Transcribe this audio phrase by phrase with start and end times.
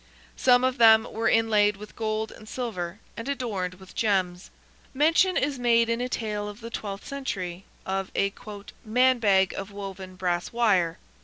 [0.35, 4.49] Some of them were inlaid with gold and silver, and adorned with gems.
[4.95, 8.33] Mention is made in a tale of the twelfth century of a
[8.83, 10.97] "man bag of woven brass wire."